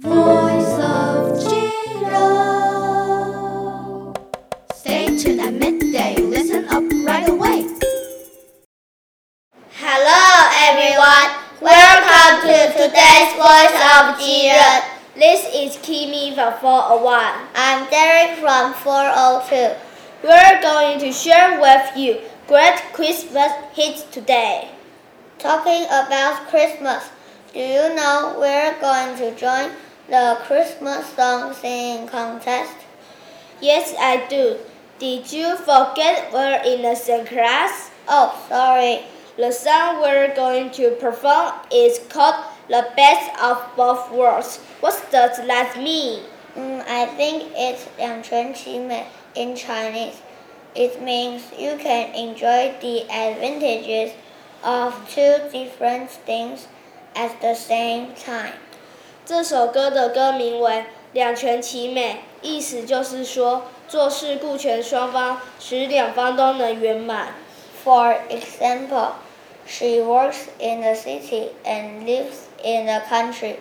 [0.00, 2.16] Voice of Jiren.
[4.72, 6.16] Stay tuned at midday.
[6.16, 7.68] Listen up right away.
[9.72, 11.36] Hello everyone.
[11.60, 14.80] Welcome to today's Voice of Jiren.
[15.16, 17.20] This is Kimi from 401.
[17.54, 19.76] I'm Derek from 402.
[20.22, 24.70] We're going to share with you great Christmas hits today.
[25.36, 27.10] Talking about Christmas,
[27.52, 29.70] do you know we're going to join
[30.09, 32.75] the Christmas song singing contest?
[33.61, 34.57] Yes, I do.
[34.99, 37.91] Did you forget we're in the same class?
[38.07, 39.05] Oh, sorry.
[39.37, 44.57] The song we're going to perform is called The Best of Both Worlds.
[44.79, 46.23] What does that mean?
[46.55, 49.05] Mm, I think it's 两全其美
[49.35, 50.21] in Chinese.
[50.73, 54.11] It means you can enjoy the advantages
[54.63, 56.67] of two different things
[57.15, 58.53] at the same time.
[59.30, 60.78] 这首歌的歌名为
[61.12, 67.28] 《两全其美》，意思就是说做事顾全双方，使两方都能圆满。
[67.84, 69.10] For example,
[69.64, 73.58] she works in the city and lives in the country,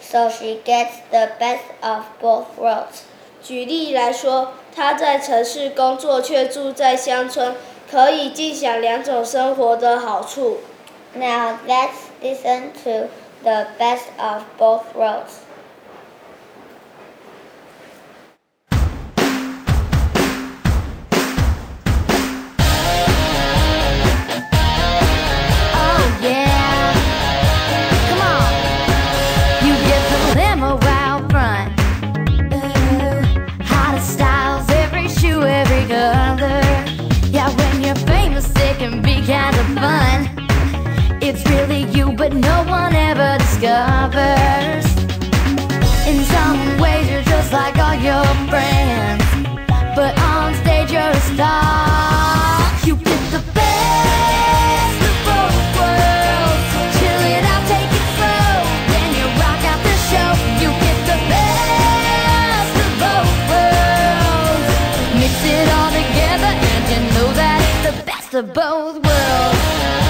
[0.00, 3.02] so she gets the best of both worlds.
[3.42, 7.56] 举例来说，她在城市工作却住在乡村，
[7.90, 10.60] 可以尽享两种生活的好处。
[11.12, 13.08] Now let's listen to
[13.42, 15.44] the best of both worlds.
[25.72, 26.92] Oh yeah,
[28.08, 28.52] come on.
[29.64, 31.72] You get the limo out front.
[33.62, 36.60] Hottest styles, every shoe, every color.
[37.30, 40.39] Yeah, when you're famous, it can be kind of fun.
[41.32, 44.84] It's really you, but no one ever discovers.
[46.10, 49.22] In some ways, you're just like all your friends,
[49.94, 52.66] but on stage, you're a star.
[52.84, 56.66] You get the best of both worlds.
[56.98, 58.50] Chill it out, take it slow.
[58.90, 60.30] Then you rock out the show.
[60.58, 64.66] You get the best of both worlds.
[65.14, 70.09] Mix it all together, and you know that it's the best of both worlds.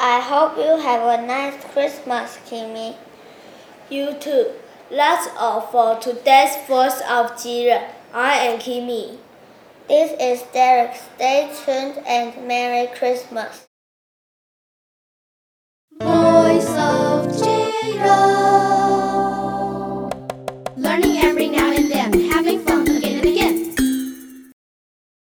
[0.00, 2.96] I hope you have a nice Christmas, Kimmy.
[3.90, 4.52] You too.
[4.90, 7.90] That's all for today's Voice of Jiren.
[8.14, 9.18] I am Kimmy.
[9.88, 10.94] This is Derek.
[10.94, 13.67] Stay tuned and Merry Christmas.